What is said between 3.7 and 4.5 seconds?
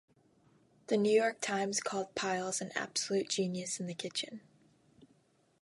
in the kitchen.